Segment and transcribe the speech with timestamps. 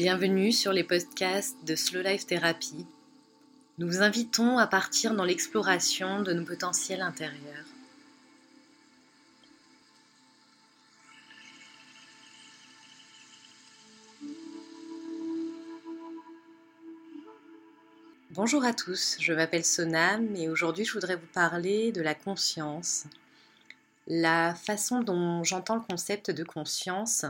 [0.00, 2.86] Bienvenue sur les podcasts de Slow Life Therapy.
[3.76, 7.66] Nous vous invitons à partir dans l'exploration de nos potentiels intérieurs.
[18.30, 23.04] Bonjour à tous, je m'appelle Sonam et aujourd'hui je voudrais vous parler de la conscience,
[24.06, 27.26] la façon dont j'entends le concept de conscience.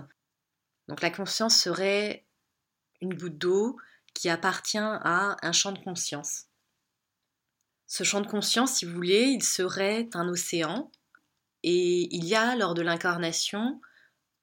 [0.86, 2.22] Donc la conscience serait
[3.00, 3.78] une goutte d'eau
[4.14, 6.46] qui appartient à un champ de conscience.
[7.86, 10.90] Ce champ de conscience, si vous voulez, il serait un océan
[11.62, 13.80] et il y a lors de l'incarnation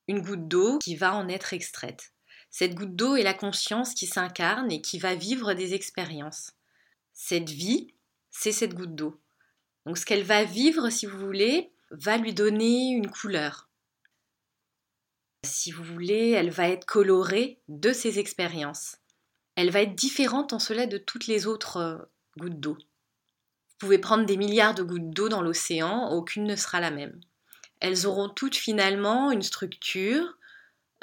[0.07, 2.13] une goutte d'eau qui va en être extraite.
[2.49, 6.53] Cette goutte d'eau est la conscience qui s'incarne et qui va vivre des expériences.
[7.13, 7.93] Cette vie,
[8.29, 9.21] c'est cette goutte d'eau.
[9.85, 13.66] Donc ce qu'elle va vivre, si vous voulez, va lui donner une couleur
[15.47, 18.97] si vous voulez, elle va être colorée de ses expériences.
[19.55, 21.97] Elle va être différente en cela de toutes les autres euh,
[22.37, 22.75] gouttes d'eau.
[22.75, 27.19] Vous pouvez prendre des milliards de gouttes d'eau dans l'océan, aucune ne sera la même.
[27.79, 30.37] Elles auront toutes finalement une structure,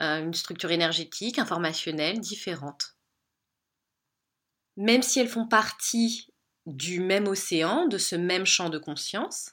[0.01, 2.97] euh, une structure énergétique, informationnelle différente.
[4.77, 6.33] Même si elles font partie
[6.67, 9.53] du même océan, de ce même champ de conscience,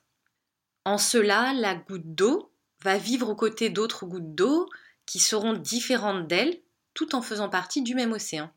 [0.85, 2.50] en cela, la goutte d'eau
[2.83, 4.69] va vivre aux côtés d'autres gouttes d'eau
[5.05, 6.61] qui seront différentes d'elle
[6.93, 8.51] tout en faisant partie du même océan.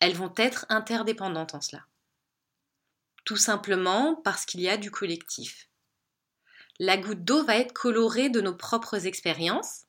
[0.00, 1.86] Elles vont être interdépendantes en cela.
[3.24, 5.68] Tout simplement parce qu'il y a du collectif.
[6.78, 9.82] La goutte d'eau va être colorée de nos propres expériences,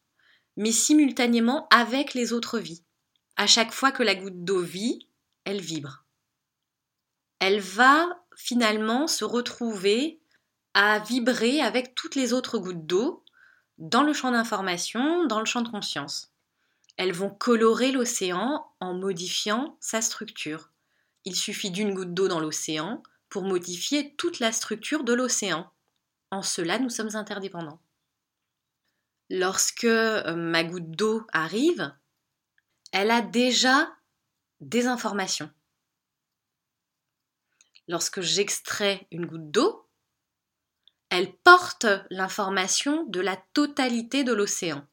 [0.56, 2.84] mais simultanément avec les autres vies.
[3.36, 5.08] À chaque fois que la goutte d'eau vit,
[5.46, 6.06] elle vibre.
[7.40, 10.22] Elle va finalement se retrouver
[10.76, 13.23] à vibrer avec toutes les autres gouttes d'eau
[13.78, 16.32] dans le champ d'information, dans le champ de conscience.
[16.98, 20.70] Elles vont colorer l'océan en modifiant sa structure.
[21.26, 25.72] Il suffit d'une goutte d'eau dans l'océan pour modifier toute la structure de l'océan.
[26.30, 27.80] En cela, nous sommes interdépendants.
[29.30, 31.92] Lorsque euh, ma goutte d'eau arrive,
[32.92, 33.92] elle a déjà
[34.62, 35.50] des informations.
[37.88, 39.83] Lorsque j'extrais une goutte d'eau,
[41.14, 44.84] elle porte l'information de la totalité de l'océan.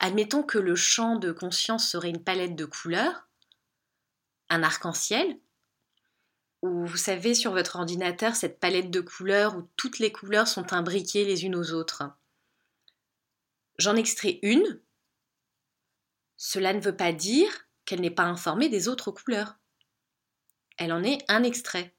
[0.00, 3.28] Admettons que le champ de conscience serait une palette de couleurs,
[4.48, 5.38] un arc-en-ciel,
[6.62, 10.72] ou vous savez sur votre ordinateur cette palette de couleurs où toutes les couleurs sont
[10.72, 12.02] imbriquées les unes aux autres.
[13.78, 14.80] J'en extrais une.
[16.36, 19.54] Cela ne veut pas dire qu'elle n'est pas informée des autres couleurs.
[20.78, 21.94] Elle en est un extrait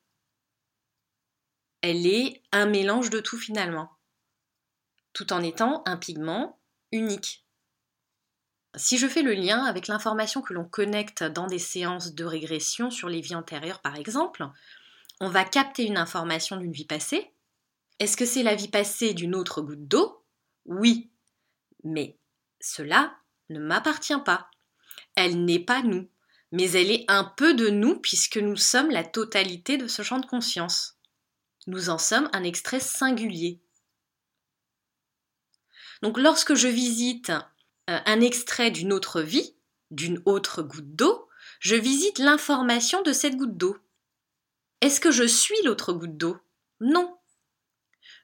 [1.82, 3.90] elle est un mélange de tout finalement,
[5.14, 6.60] tout en étant un pigment
[6.92, 7.46] unique.
[8.76, 12.90] Si je fais le lien avec l'information que l'on connecte dans des séances de régression
[12.90, 14.48] sur les vies antérieures par exemple,
[15.20, 17.32] on va capter une information d'une vie passée.
[18.00, 20.24] Est-ce que c'est la vie passée d'une autre goutte d'eau?
[20.66, 21.12] Oui,
[21.84, 22.18] mais
[22.60, 23.16] cela
[23.50, 24.50] ne m'appartient pas.
[25.16, 26.10] Elle n'est pas nous,
[26.52, 30.20] mais elle est un peu de nous puisque nous sommes la totalité de ce champ
[30.20, 30.98] de conscience.
[31.68, 33.62] Nous en sommes un extrait singulier.
[36.02, 37.30] Donc lorsque je visite
[37.90, 39.56] euh, un extrait d'une autre vie,
[39.92, 41.28] d'une autre goutte d'eau,
[41.60, 43.78] je visite l'information de cette goutte d'eau.
[44.82, 46.38] Est-ce que je suis l'autre goutte d'eau?
[46.80, 47.18] Non.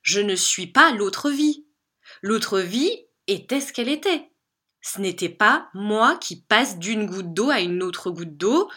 [0.01, 1.67] Je ne suis pas l'autre vie.
[2.23, 4.31] L'autre vie était ce qu'elle était.
[4.81, 8.71] Ce n'était pas moi qui passe d'une goutte d'eau à une autre goutte d'eau,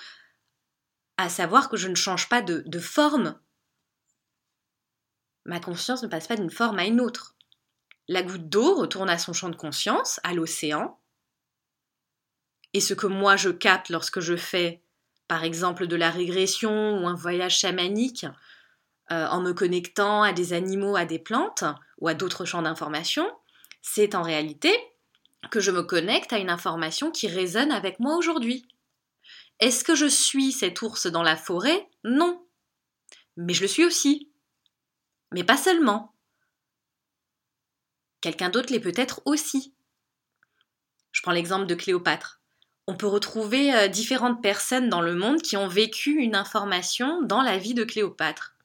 [1.17, 3.39] à savoir que je ne change pas de, de forme,
[5.51, 7.35] ma conscience ne passe pas d'une forme à une autre.
[8.07, 10.97] La goutte d'eau retourne à son champ de conscience, à l'océan,
[12.73, 14.81] et ce que moi je capte lorsque je fais,
[15.27, 18.27] par exemple, de la régression ou un voyage chamanique,
[19.11, 21.65] euh, en me connectant à des animaux, à des plantes
[21.99, 23.29] ou à d'autres champs d'information,
[23.83, 24.73] c'est en réalité
[25.51, 28.69] que je me connecte à une information qui résonne avec moi aujourd'hui.
[29.59, 31.89] Est-ce que je suis cet ours dans la forêt?
[32.05, 32.41] Non.
[33.37, 34.30] Mais je le suis aussi.
[35.33, 36.15] Mais pas seulement.
[38.21, 39.75] Quelqu'un d'autre l'est peut-être aussi.
[41.13, 42.41] Je prends l'exemple de Cléopâtre.
[42.87, 47.43] On peut retrouver euh, différentes personnes dans le monde qui ont vécu une information dans
[47.43, 48.57] la vie de Cléopâtre,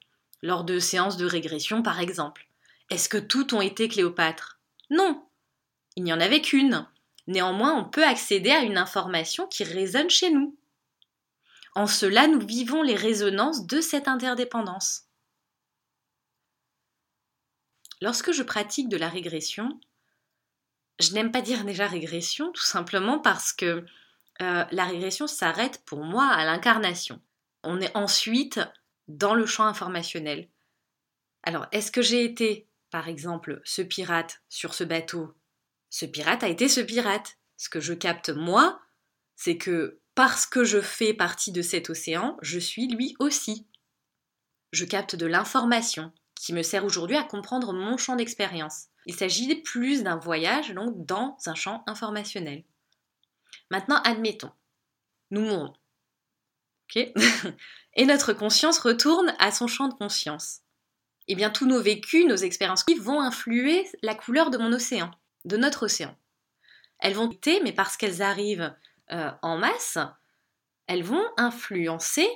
[0.42, 2.48] lors de séances de régression par exemple.
[2.90, 4.60] Est-ce que toutes ont été Cléopâtre?
[4.90, 5.24] Non.
[5.96, 6.86] Il n'y en avait qu'une.
[7.26, 10.56] Néanmoins, on peut accéder à une information qui résonne chez nous.
[11.74, 15.04] En cela, nous vivons les résonances de cette interdépendance.
[18.00, 19.80] Lorsque je pratique de la régression,
[20.98, 23.84] je n'aime pas dire déjà régression, tout simplement parce que
[24.42, 27.20] euh, la régression s'arrête pour moi à l'incarnation.
[27.62, 28.60] On est ensuite
[29.08, 30.48] dans le champ informationnel.
[31.42, 35.34] Alors, est-ce que j'ai été, par exemple, ce pirate sur ce bateau?
[35.90, 37.38] Ce pirate a été ce pirate.
[37.56, 38.80] Ce que je capte moi,
[39.36, 43.66] c'est que parce que je fais partie de cet océan, je suis lui aussi.
[44.72, 48.86] Je capte de l'information qui me sert aujourd'hui à comprendre mon champ d'expérience.
[49.06, 52.64] Il s'agit plus d'un voyage donc dans un champ informationnel.
[53.70, 54.52] Maintenant, admettons,
[55.30, 55.72] nous mourons.
[57.94, 60.60] Et notre conscience retourne à son champ de conscience.
[61.28, 65.10] Eh bien, tous nos vécus, nos expériences vont influer la couleur de mon océan,
[65.44, 66.16] de notre océan.
[67.00, 68.72] Elles vont quitter, mais parce qu'elles arrivent
[69.12, 69.98] euh, en masse,
[70.86, 72.28] elles vont influencer,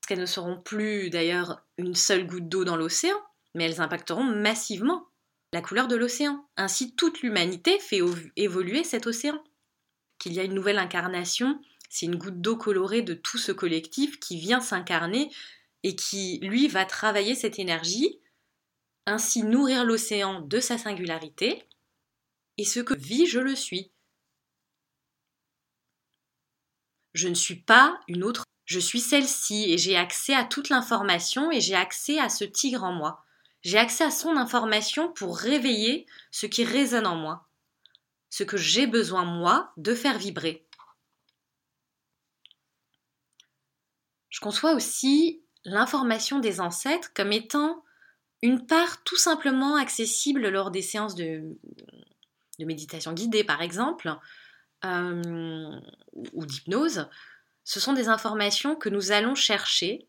[0.00, 3.18] parce qu'elles ne seront plus d'ailleurs une seule goutte d'eau dans l'océan,
[3.54, 5.06] mais elles impacteront massivement
[5.52, 6.46] la couleur de l'océan.
[6.56, 8.00] Ainsi, toute l'humanité fait
[8.36, 9.42] évoluer cet océan.
[10.18, 14.20] Qu'il y a une nouvelle incarnation, c'est une goutte d'eau colorée de tout ce collectif
[14.20, 15.30] qui vient s'incarner
[15.84, 18.20] et qui, lui, va travailler cette énergie,
[19.06, 21.64] ainsi nourrir l'océan de sa singularité,
[22.58, 23.92] et ce que vis, je le suis.
[27.14, 31.50] Je ne suis pas une autre, je suis celle-ci et j'ai accès à toute l'information
[31.50, 33.24] et j'ai accès à ce tigre en moi.
[33.62, 37.48] J'ai accès à son information pour réveiller ce qui résonne en moi,
[38.30, 40.66] ce que j'ai besoin moi de faire vibrer.
[44.28, 47.82] Je conçois aussi l'information des ancêtres comme étant
[48.42, 51.58] une part tout simplement accessible lors des séances de,
[52.60, 54.14] méditation guidée par exemple,
[54.84, 55.80] euh,
[56.32, 57.08] ou d'hypnose.
[57.64, 60.07] Ce sont des informations que nous allons chercher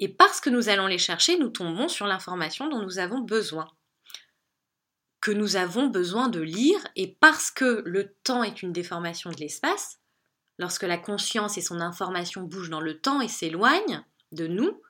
[0.00, 3.68] et parce que nous allons les chercher, nous tombons sur l'information dont nous avons besoin.
[5.20, 9.36] Que nous avons besoin de lire, et parce que le temps est une déformation de
[9.36, 9.98] l'espace,
[10.58, 14.02] lorsque la conscience et son information bougent dans le temps et s'éloignent
[14.32, 14.82] de nous,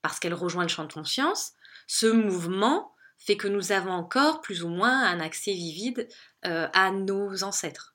[0.00, 1.52] parce qu'elle rejoint le champ de conscience,
[1.86, 6.08] ce mouvement fait que nous avons encore plus ou moins un accès vivide
[6.46, 7.94] euh, à nos ancêtres,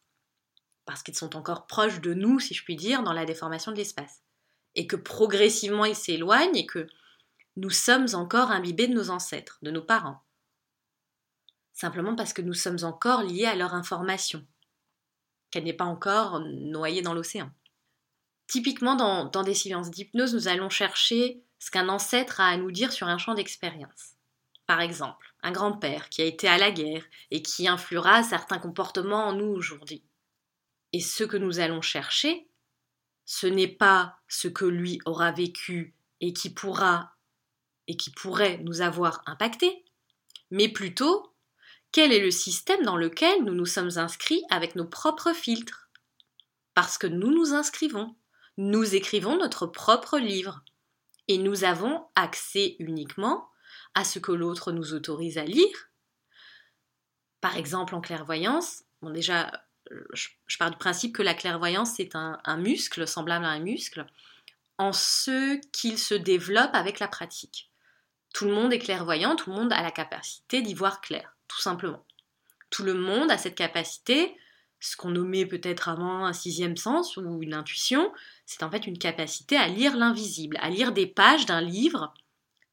[0.86, 3.78] parce qu'ils sont encore proches de nous, si je puis dire, dans la déformation de
[3.78, 4.22] l'espace
[4.76, 6.88] et que progressivement ils s'éloignent et que
[7.58, 10.22] nous sommes encore imbibés de nos ancêtres, de nos parents.
[11.74, 14.46] Simplement parce que nous sommes encore liés à leur information,
[15.50, 17.52] qu'elle n'est pas encore noyée dans l'océan.
[18.48, 22.92] Typiquement, dans, des silences d'hypnose, nous allons chercher ce qu'un ancêtre a à nous dire
[22.92, 24.16] sur un champ d'expérience.
[24.68, 29.28] Par exemple, un grand-père qui a été à la guerre et qui influera certains comportements
[29.28, 30.04] en nous aujourd'hui.
[30.94, 32.48] Et ce que nous allons chercher,
[33.26, 37.14] ce n'est pas ce que lui aura vécu et qui pourra
[37.88, 39.84] et qui pourrait nous avoir impacté,
[40.50, 41.34] mais plutôt
[41.92, 45.90] quel est le système dans lequel nous nous sommes inscrits avec nos propres filtres?
[46.74, 48.16] Parce que nous nous inscrivons,
[48.58, 50.64] nous écrivons notre propre livre,
[51.28, 53.50] et nous avons accès uniquement
[53.94, 55.90] à ce que l'autre nous autorise à lire.
[57.42, 59.52] Par exemple, en clairvoyance, bon déjà,
[60.14, 64.06] je, pars du principe que la clairvoyance c'est un, muscle semblable à un muscle,
[64.78, 67.70] en ce qu'il se développe avec la pratique.
[68.34, 71.60] Tout le monde est clairvoyant, tout le monde a la capacité d'y voir clair, tout
[71.60, 72.06] simplement.
[72.70, 74.36] Tout le monde a cette capacité,
[74.80, 78.12] ce qu'on nommait peut-être avant un sixième sens ou une intuition,
[78.46, 82.14] c'est en fait une capacité à lire l'invisible, à lire des pages d'un livre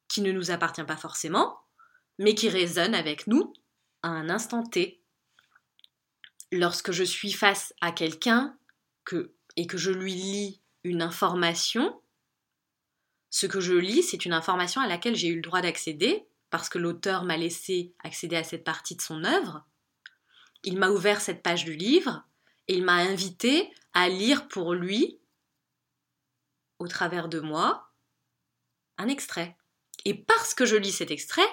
[0.09, 1.59] qui ne nous appartient pas forcément,
[2.19, 3.53] mais qui résonne avec nous
[4.03, 5.03] à un instant T,
[6.53, 8.57] lorsque je suis face à quelqu'un
[9.05, 12.01] que, et que je lui lis une information,
[13.31, 16.69] ce que je lis, c'est une information à laquelle j'ai eu le droit d'accéder, parce
[16.69, 19.67] que l'auteur m'a laissé accéder à cette partie de son œuvre.
[20.65, 22.25] Il m'a ouvert cette page du livre
[22.69, 25.21] et il m'a invité à lire pour lui,
[26.79, 27.93] au travers de moi,
[28.97, 29.57] un extrait.
[30.05, 31.49] Et parce que je lis cet extrait,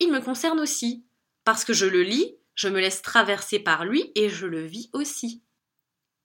[0.00, 1.04] il me concerne aussi.
[1.44, 4.90] Parce que je le lis, je me laisse traverser par lui et je le vis
[4.92, 5.42] aussi.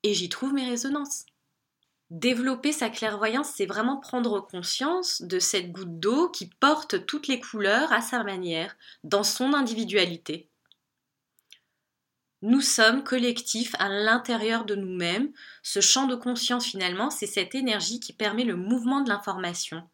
[0.01, 1.27] Et j'y trouve mes résonances.
[2.09, 7.39] Développer sa clairvoyance, c'est vraiment prendre conscience de cette goutte d'eau qui porte toutes les
[7.39, 10.49] couleurs à sa manière, dans son individualité.
[12.41, 15.31] Nous sommes collectifs à l'intérieur de nous-mêmes.
[15.61, 19.87] Ce champ de conscience, finalement, c'est cette énergie qui permet le mouvement de l'information.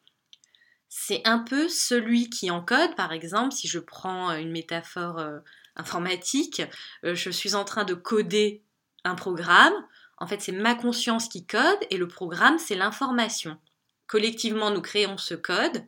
[0.88, 5.40] C'est un peu celui qui encode, par exemple, si je prends une métaphore euh,
[5.80, 6.62] informatique,
[7.04, 8.62] euh, je suis en train de coder
[9.04, 9.74] un programme.
[10.18, 13.58] En fait, c'est ma conscience qui code et le programme, c'est l'information.
[14.08, 15.86] Collectivement, nous créons ce code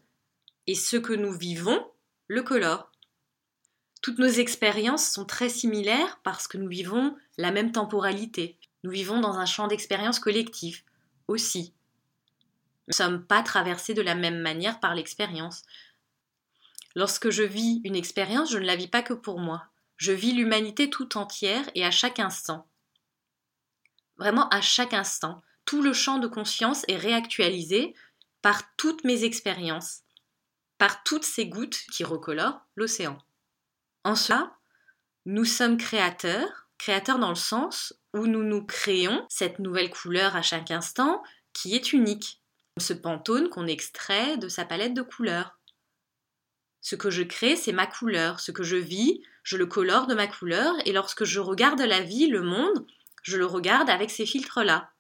[0.68, 1.86] et ce que nous vivons
[2.28, 2.92] le colore.
[4.02, 8.58] Toutes nos expériences sont très similaires parce que nous vivons la même temporalité.
[8.84, 10.86] Nous vivons dans un champ d'expérience collectif
[11.28, 11.74] aussi.
[12.88, 15.64] Nous ne sommes pas traversés de la même manière par l'expérience.
[16.96, 19.71] Lorsque je vis une expérience, je ne la vis pas que pour moi.
[20.02, 22.68] Je vis l'humanité tout entière et à chaque instant.
[24.18, 25.44] Vraiment à chaque instant.
[25.64, 27.94] Tout le champ de conscience est réactualisé
[28.42, 30.00] par toutes mes expériences,
[30.80, 33.20] par toutes ces gouttes qui recolorent l'océan.
[34.04, 34.58] En cela,
[35.28, 40.42] nous sommes créateurs, créateurs dans le sens où nous nous créons cette nouvelle couleur à
[40.42, 41.22] chaque instant
[41.54, 42.42] qui est unique.
[42.80, 45.60] Ce pantone qu'on extrait de sa palette de couleurs.
[46.82, 48.40] Ce que je crée, c'est ma couleur.
[48.40, 50.76] Ce que je vis, je le colore de ma couleur.
[50.86, 52.86] Et lorsque je regarde la vie, le monde,
[53.24, 54.92] je le regarde avec ces filtres-là.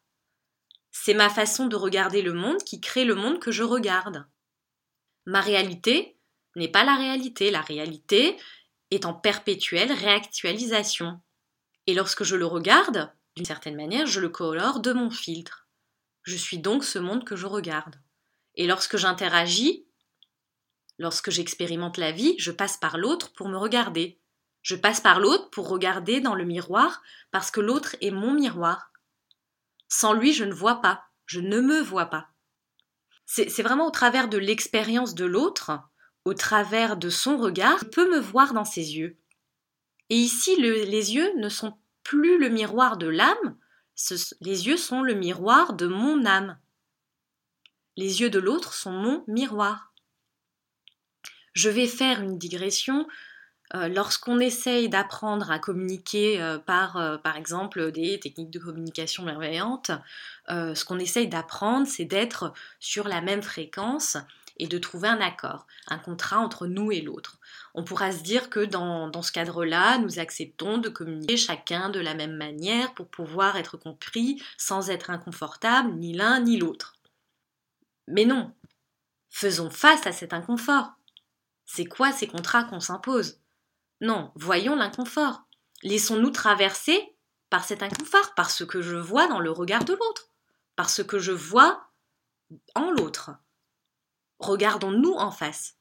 [0.92, 4.26] C'est ma façon de regarder le monde qui crée le monde que je regarde.
[5.26, 6.18] Ma réalité
[6.56, 7.52] n'est pas la réalité.
[7.52, 8.38] La réalité
[8.92, 11.22] est en perpétuelle réactualisation.
[11.88, 15.68] Et lorsque je le regarde, d'une certaine manière, je le colore de mon filtre.
[16.24, 17.96] Je suis donc ce monde que je regarde.
[18.56, 19.88] Et lorsque j'interagis,
[21.00, 24.21] lorsque j'expérimente la vie, je passe par l'autre pour me regarder.
[24.62, 27.02] Je passe par l'autre pour regarder dans le miroir
[27.32, 28.92] parce que l'autre est mon miroir.
[29.88, 32.30] Sans lui, je ne vois pas, je ne me vois pas.
[33.26, 35.80] C'est vraiment au travers de l'expérience de l'autre
[36.26, 39.18] au travers de son regard, je peux me voir dans ses yeux.
[40.10, 43.58] Et ici, les yeux ne sont plus le miroir de l'âme,
[44.40, 46.60] les yeux sont le miroir de mon âme.
[47.98, 49.94] Les yeux de l'autre sont mon miroir.
[51.54, 53.08] Je vais faire une digression.
[53.74, 59.24] Euh, lorsqu'on essaye d'apprendre à communiquer euh, par, euh, par exemple, des techniques de communication
[59.24, 59.92] bienveillantes,
[60.50, 64.18] ce qu'on essaye d'apprendre, c'est d'être sur la même fréquence
[64.58, 67.40] et de trouver un accord, un contrat entre nous et l'autre.
[67.74, 72.02] On pourra se dire que dans, dans ce cadre-là, nous acceptons de communiquer chacun de
[72.02, 76.98] la même manière pour pouvoir être compris sans être inconfortable ni l'un ni l'autre.
[78.10, 78.54] Mais non,
[79.30, 80.92] faisons face à cet inconfort.
[81.66, 83.41] C'est quoi ces contrats qu'on s'impose?
[84.02, 85.44] Non, voyons l'inconfort.
[85.84, 87.16] Laissons-nous traverser
[87.50, 90.30] par cet inconfort, par ce que je vois dans le regard de l'autre,
[90.76, 91.88] par ce que je vois
[92.76, 93.32] en l'autre
[94.42, 95.76] regardons-nous en face.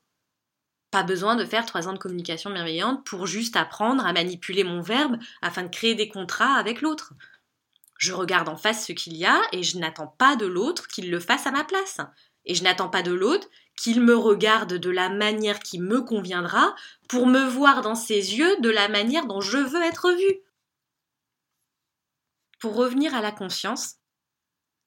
[0.90, 4.80] Pas besoin de faire trois ans de communication bienveillante pour juste apprendre à manipuler mon
[4.80, 7.14] verbe afin de créer des contrats avec l'autre.
[7.98, 11.10] Je regarde en face ce qu'il y a et je n'attends pas de l'autre qu'il
[11.10, 11.98] le fasse à ma place.
[12.44, 13.48] Et je n'attends pas de l'autre
[13.80, 16.74] qu'il me regarde de la manière qui me conviendra
[17.08, 20.40] pour me voir dans ses yeux de la manière dont je veux être vue.
[22.58, 23.96] Pour revenir à la conscience,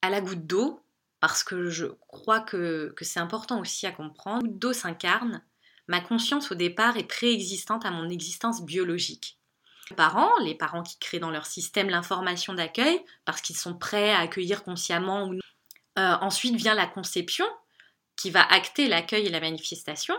[0.00, 0.80] à la goutte d'eau,
[1.18, 4.46] parce que je crois que, c'est important aussi à comprendre.
[4.46, 5.42] D'eau s'incarne,
[5.88, 9.40] ma conscience au départ est préexistante à mon existence biologique.
[9.90, 14.12] Les parents, les parents qui créent dans leur système l'information d'accueil, parce qu'ils sont prêts
[14.12, 15.40] à accueillir consciemment ou non.
[15.98, 17.46] Euh, ensuite vient la conception,
[18.16, 20.14] qui va acter l'accueil et la manifestation.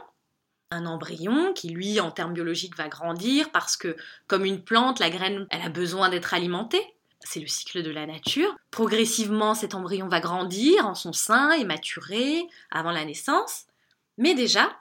[0.72, 3.96] Un embryon qui, lui, en termes biologiques, va grandir parce que,
[4.28, 8.06] comme une plante, la graine, elle a besoin d'être alimentée c'est le cycle de la
[8.06, 8.56] nature.
[8.72, 13.66] Progressivement, cet embryon va grandir en son sein et maturer avant la naissance.
[14.18, 14.72] Mais déjà,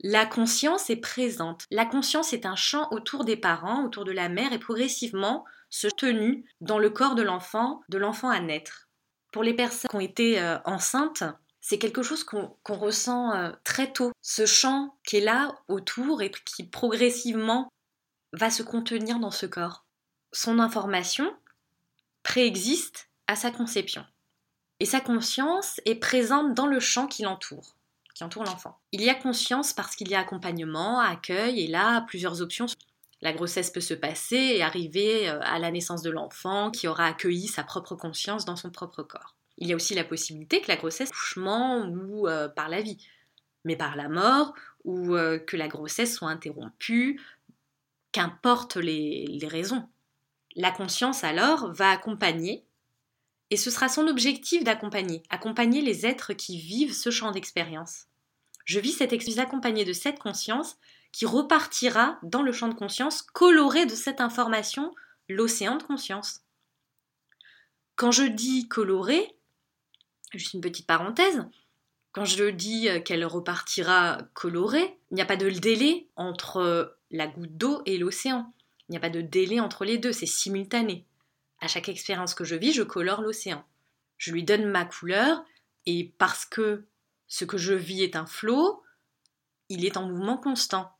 [0.00, 1.64] la conscience est présente.
[1.70, 5.88] La conscience est un champ autour des parents, autour de la mère, et progressivement se
[5.88, 8.88] tenue dans le corps de l'enfant, de l'enfant à naître.
[9.32, 11.24] Pour les personnes qui ont été euh, enceintes,
[11.66, 14.12] c'est quelque chose qu'on ressent euh, très tôt.
[14.20, 17.72] Ce champ qui est là autour et qui progressivement
[18.34, 19.86] va se contenir dans ce corps.
[20.30, 21.34] Son information,
[22.22, 24.04] préexiste à sa conception.
[24.78, 27.76] Et sa conscience est présente dans le champ qui l'entoure,
[28.14, 28.78] qui entoure l'enfant.
[28.92, 32.66] Il y a conscience parce qu'il y a accompagnement, accueil, et là, plusieurs options.
[33.22, 37.06] La grossesse peut se passer et arriver euh, à la naissance de l'enfant qui aura
[37.06, 39.34] accueilli sa propre conscience dans son propre corps.
[39.58, 42.98] Il y a aussi la possibilité que la grossesse couchement ou euh, par la vie,
[43.64, 47.20] mais par la mort ou euh, que la grossesse soit interrompue,
[48.12, 49.88] qu'importe les raisons.
[50.56, 52.64] La conscience alors va accompagner,
[53.50, 58.06] et ce sera son objectif d'accompagner, accompagner les êtres qui vivent ce champ d'expérience.
[58.64, 60.76] Je vis cette expérience accompagnée de cette conscience
[61.12, 64.94] qui repartira dans le champ de conscience coloré de cette information,
[65.28, 66.40] l'océan de conscience.
[67.96, 69.36] Quand je dis coloré,
[70.38, 71.44] juste une petite parenthèse,
[72.14, 77.56] quand je dis qu'elle repartira colorée, il n'y a pas de délai entre la goutte
[77.56, 78.52] d'eau et l'océan.
[78.88, 81.04] Il n'y a pas de délai entre les deux, c'est simultané.
[81.60, 83.64] À chaque expérience que je vis, je colore l'océan.
[84.16, 85.44] Je lui donne ma couleur
[85.86, 86.84] et parce que
[87.26, 88.82] ce que je vis est un flot,
[89.68, 90.92] il est en mouvement constant.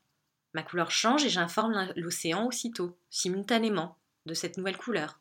[0.53, 5.21] Ma couleur change et j'informe l'océan aussitôt, simultanément, de cette nouvelle couleur.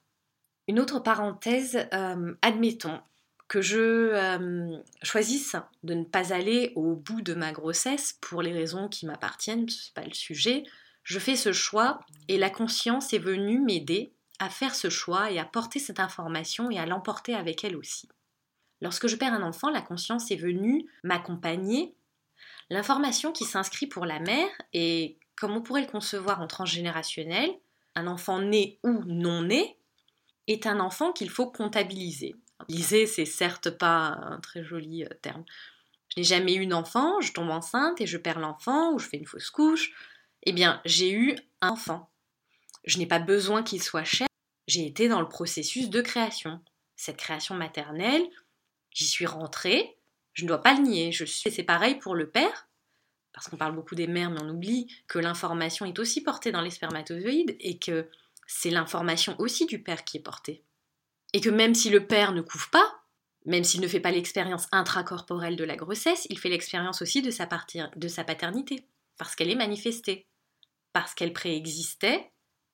[0.68, 3.00] Une autre parenthèse, euh, admettons
[3.48, 8.54] que je euh, choisisse de ne pas aller au bout de ma grossesse pour les
[8.54, 10.64] raisons qui m'appartiennent, ce n'est pas le sujet.
[11.04, 15.40] Je fais ce choix et la conscience est venue m'aider à faire ce choix et
[15.40, 18.08] à porter cette information et à l'emporter avec elle aussi.
[18.82, 21.96] Lorsque je perds un enfant, la conscience est venue m'accompagner.
[22.70, 27.50] L'information qui s'inscrit pour la mère et comme on pourrait le concevoir en transgénérationnel,
[27.96, 29.78] un enfant né ou non né
[30.48, 32.36] est un enfant qu'il faut comptabiliser.
[32.70, 35.44] Liser, c'est certes pas un très joli euh, terme.
[36.10, 39.18] Je n'ai jamais eu d'enfant, je tombe enceinte et je perds l'enfant ou je fais
[39.18, 39.92] une fausse couche.
[40.44, 42.12] Eh bien, j'ai eu un enfant.
[42.84, 44.28] Je n'ai pas besoin qu'il soit cher.
[44.68, 46.62] J'ai été dans le processus de création.
[46.96, 48.24] Cette création maternelle,
[48.92, 49.98] j'y suis rentrée.
[50.34, 51.12] Je ne dois pas le nier.
[51.12, 51.26] Je.
[51.26, 52.68] C'est pareil pour le père,
[53.34, 56.62] parce qu'on parle beaucoup des mères, mais on oublie que l'information est aussi portée dans
[56.62, 58.10] les spermatozoïdes et que
[58.48, 60.64] c'est l'information aussi du père qui est portée.
[61.34, 63.04] Et que même si le père ne couvre pas,
[63.46, 67.32] même s'il ne fait pas l'expérience intracorporelle de la grossesse, il fait l'expérience aussi de
[67.32, 68.88] sa, paternité,
[69.18, 70.28] parce qu'elle est manifestée,
[70.94, 72.32] parce qu'elle préexistait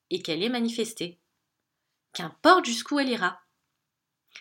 [0.09, 1.19] et qu'elle est manifestée.
[2.13, 3.39] Qu'importe jusqu'où elle ira.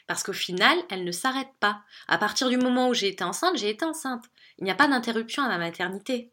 [0.06, 1.82] Parce qu'au final, elle ne s'arrête pas.
[2.08, 4.24] À partir du moment où j'ai été enceinte, j'ai été enceinte.
[4.58, 6.30] Il n'y a pas d'interruption à ma maternité.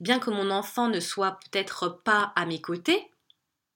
[0.00, 3.10] Bien que mon enfant ne soit peut-être pas à mes côtés,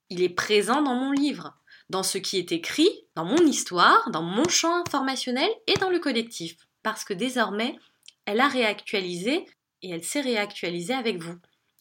[0.08, 1.56] il est présent dans mon livre,
[1.90, 5.98] dans ce qui est écrit, dans mon histoire, dans mon champ informationnel et dans le
[5.98, 6.56] collectif.
[6.82, 7.76] Parce que désormais,
[8.24, 9.46] elle a réactualisé
[9.82, 11.36] et elle s'est réactualisée avec vous.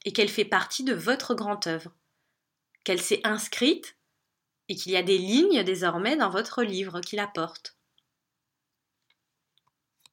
[0.06, 1.92] Et qu'elle fait partie de votre grande œuvre.
[2.84, 3.98] Qu'elle s'est inscrite
[4.70, 7.76] et qu'il y a des lignes désormais dans votre livre qui la portent.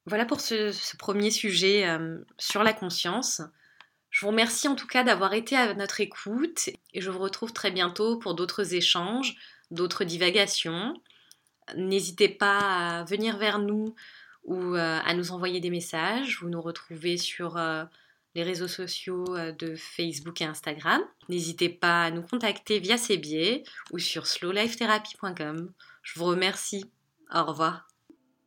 [0.07, 3.41] Voilà pour ce, premier sujet euh, sur la conscience.
[4.11, 7.53] Je vous remercie en tout cas d'avoir été à notre écoute et je vous retrouve
[7.53, 9.37] très bientôt pour d'autres échanges,
[9.73, 10.95] d'autres divagations.
[11.77, 12.59] N'hésitez pas
[13.01, 13.95] à venir vers nous
[14.45, 16.39] ou euh, à nous envoyer des messages.
[16.41, 17.85] Vous nous retrouvez sur euh,
[18.35, 19.25] les réseaux sociaux
[19.59, 21.03] de Facebook et Instagram.
[21.29, 25.73] N'hésitez pas à nous contacter via ces biais ou sur slowlifetherapy.com.
[26.03, 26.85] Je vous remercie.
[27.33, 27.92] Au revoir.